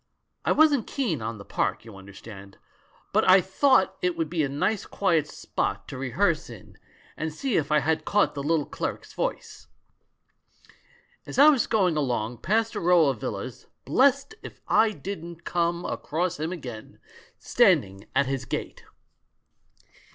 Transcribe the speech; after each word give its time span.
I 0.43 0.51
wasn't 0.51 0.87
keen 0.87 1.21
on 1.21 1.37
the 1.37 1.45
park, 1.45 1.85
you 1.85 1.95
understand, 1.95 2.57
but 3.13 3.23
I 3.29 3.39
thought 3.39 3.97
it 4.01 4.17
would 4.17 4.31
be 4.31 4.41
a 4.41 4.49
nice 4.49 4.87
quiet 4.87 5.27
spot 5.27 5.87
to 5.89 5.97
rehearse 5.99 6.49
in 6.49 6.79
and 7.15 7.31
see 7.31 7.55
if 7.55 7.71
I 7.71 7.81
had 7.81 8.03
caught 8.03 8.33
the 8.33 8.41
little 8.41 8.65
cleric's 8.65 9.13
voice. 9.13 9.67
As 11.27 11.37
I 11.37 11.49
was 11.49 11.67
going 11.67 11.97
along, 11.97 12.39
past 12.39 12.73
a 12.73 12.79
row 12.79 13.09
of 13.09 13.21
villas, 13.21 13.67
blest 13.85 14.33
if 14.41 14.59
I 14.67 14.89
didn't 14.89 15.43
come 15.45 15.85
across 15.85 16.39
him 16.39 16.51
again, 16.51 16.97
standing 17.37 18.07
at 18.15 18.25
his 18.25 18.45
gate 18.45 18.83